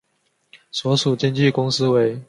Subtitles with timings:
[0.71, 2.19] 所属经纪公司为。